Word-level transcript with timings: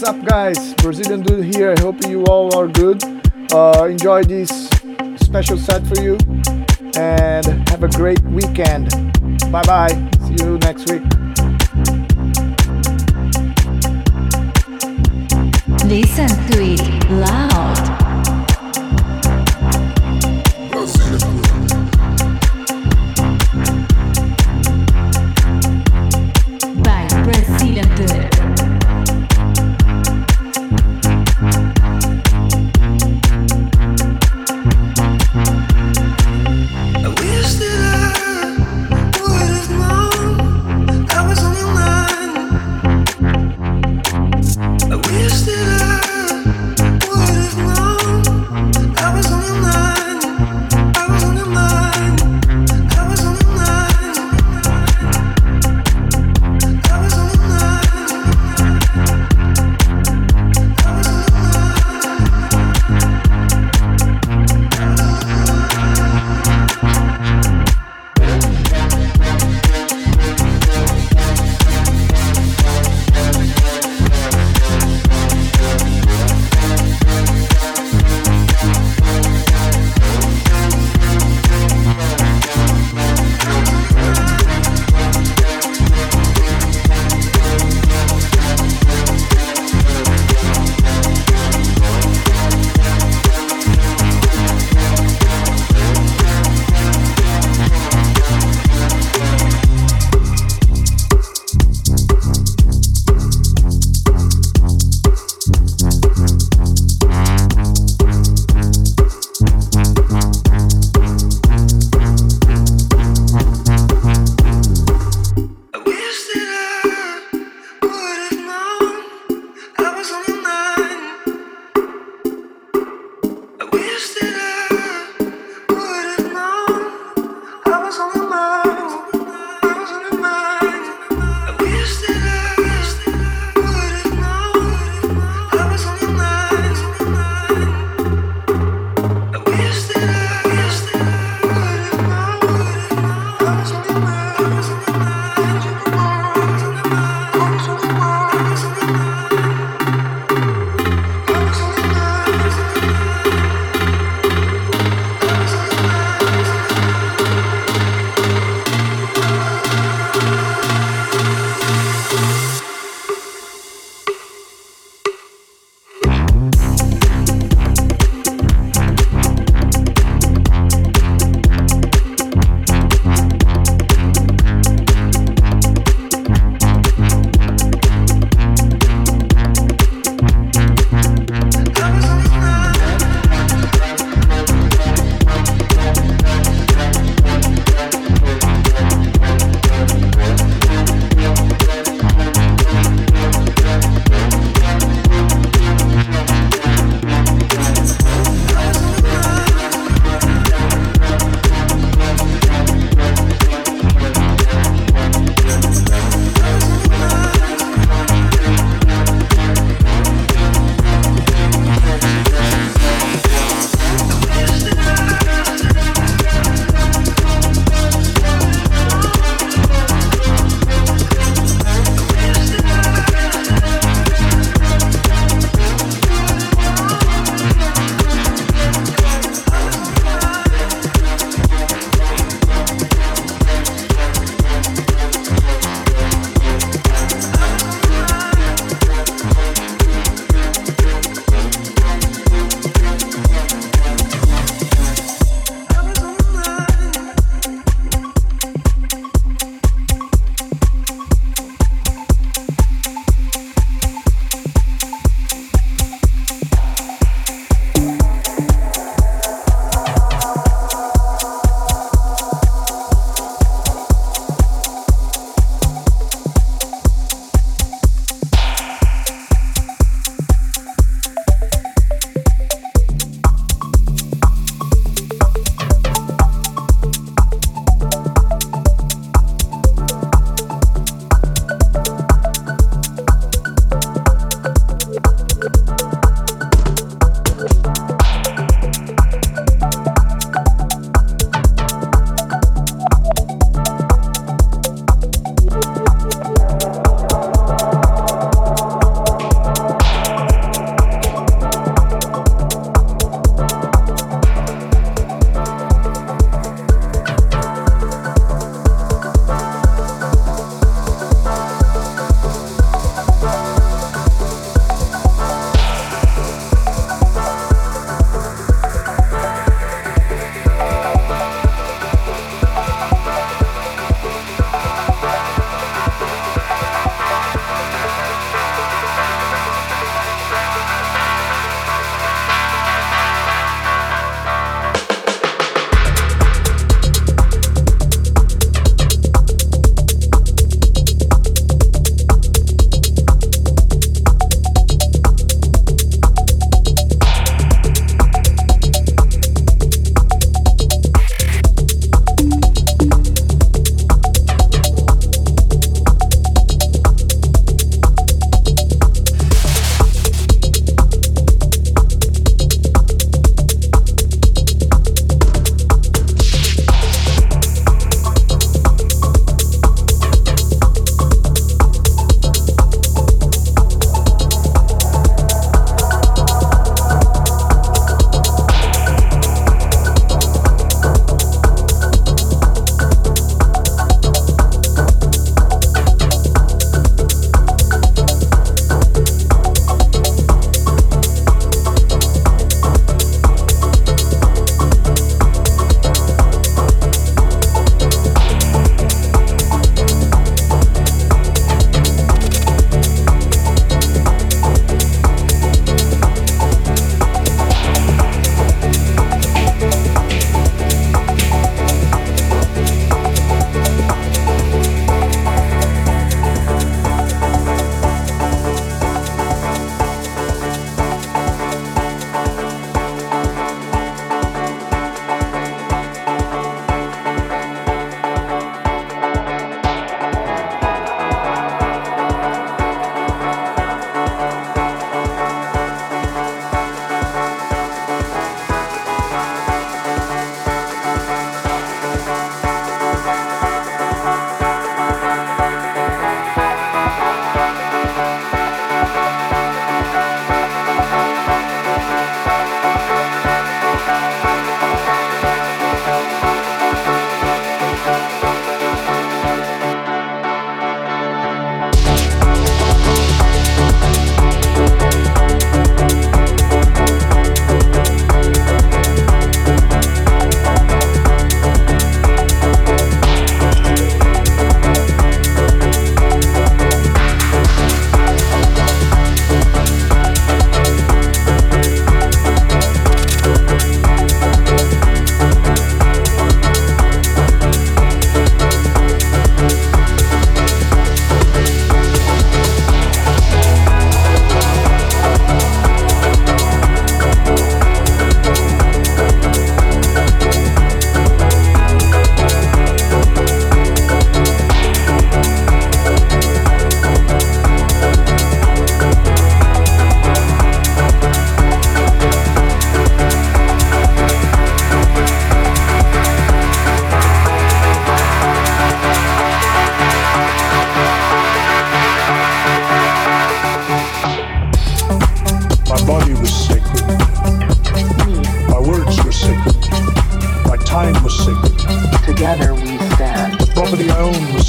What's 0.00 0.16
up, 0.16 0.24
guys? 0.24 0.72
Brazilian 0.76 1.20
dude 1.20 1.54
here. 1.54 1.74
I 1.76 1.80
hope 1.82 2.06
you 2.06 2.24
all 2.24 2.56
are 2.56 2.66
good. 2.66 3.04
Uh, 3.52 3.86
enjoy 3.90 4.24
this 4.24 4.48
special 5.16 5.58
set 5.58 5.86
for 5.86 6.00
you 6.00 6.16
and 6.96 7.68
have 7.68 7.82
a 7.82 7.88
great 7.88 8.22
weekend. 8.22 8.88
Bye 9.52 9.62
bye. 9.64 10.10
See 10.26 10.42
you 10.42 10.56
next 10.60 10.90
week. 10.90 11.02
Listen 15.84 16.28
to 16.48 16.62
it 16.62 17.10
loud. 17.10 17.99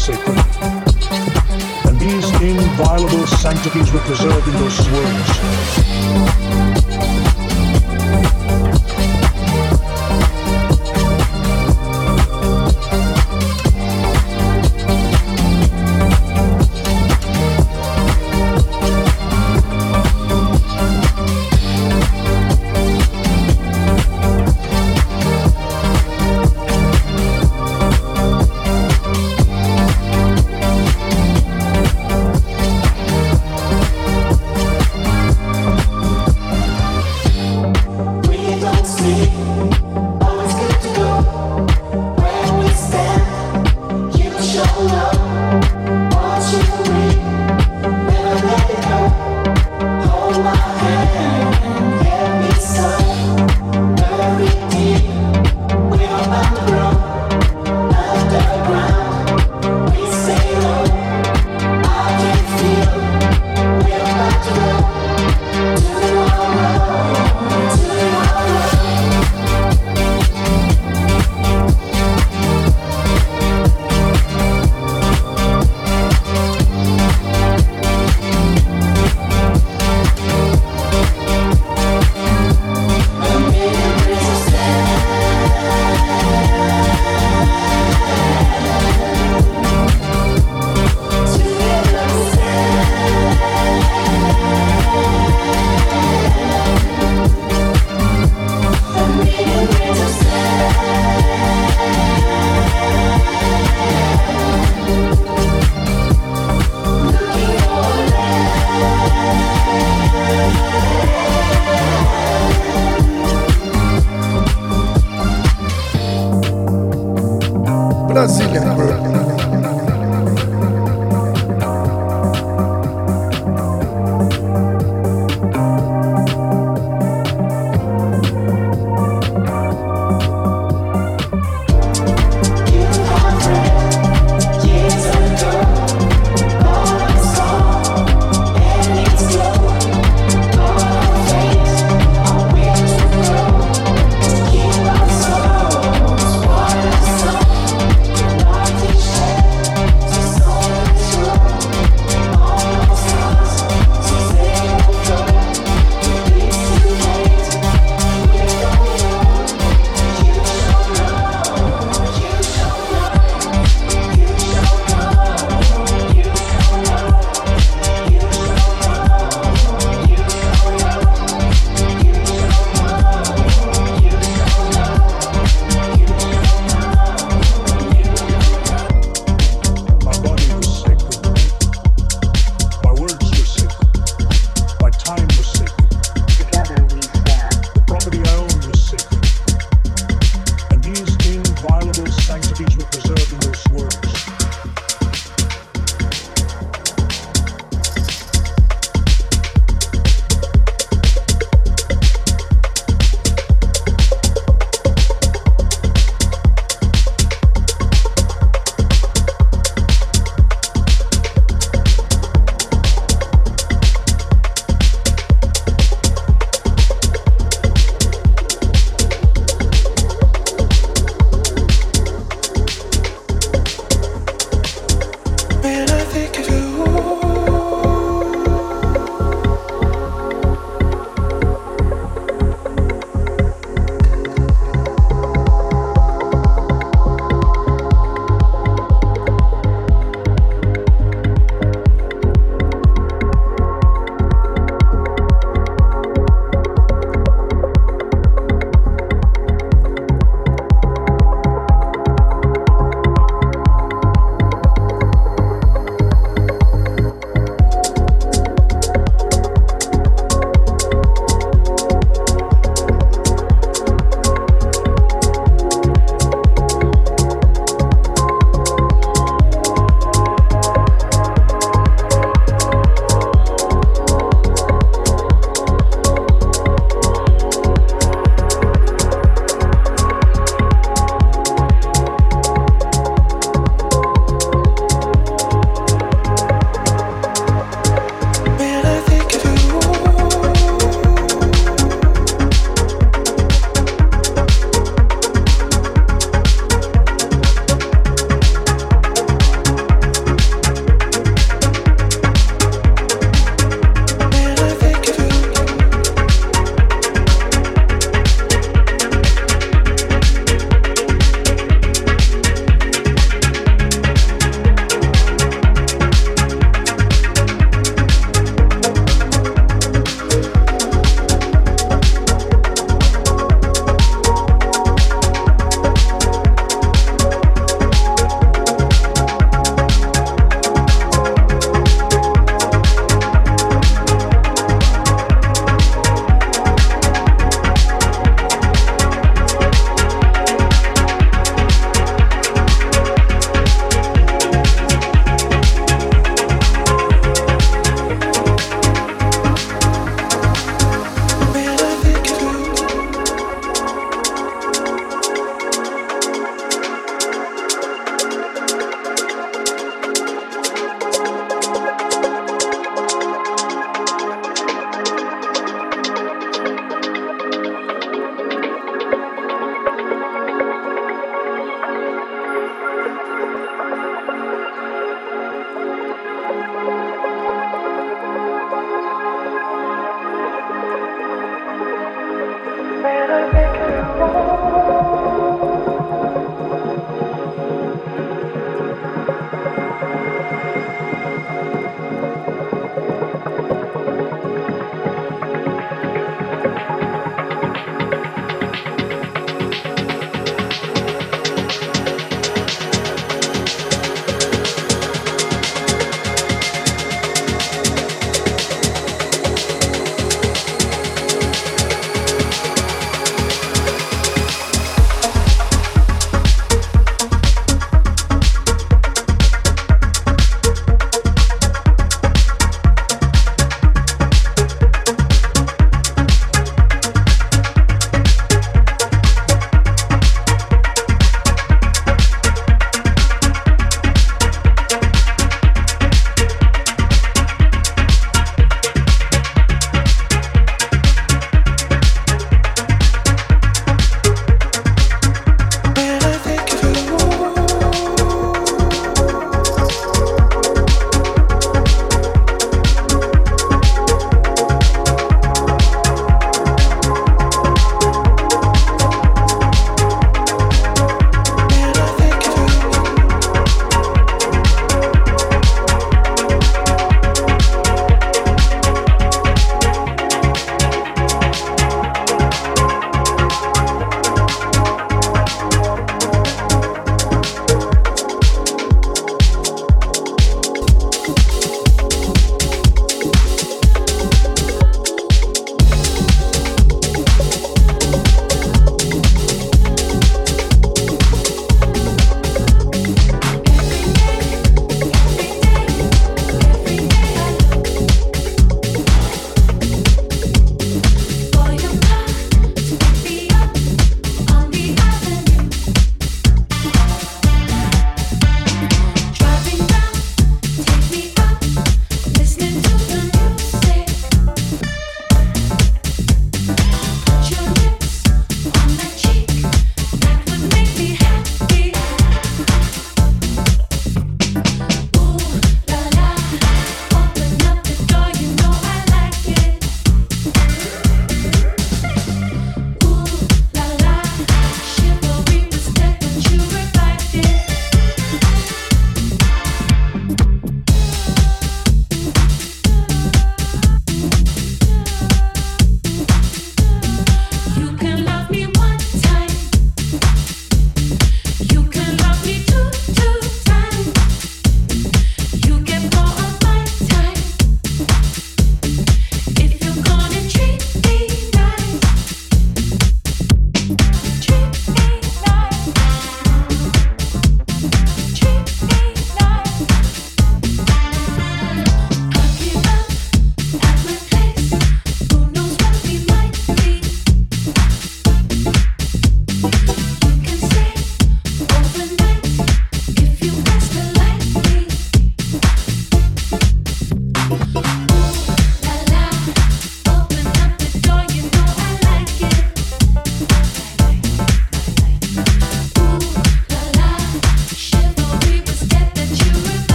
Sacred. 0.00 0.38
And 1.84 2.00
these 2.00 2.24
inviolable 2.40 3.26
sanctities 3.26 3.92
were 3.92 4.00
preserved 4.00 4.48
in 4.48 4.54
those 4.54 4.90
words. 4.90 6.79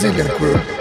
Brazilian 0.00 0.28
crew. 0.28 0.77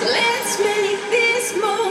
Let's 0.00 0.58
make 0.60 1.10
this 1.10 1.60
moment. 1.60 1.87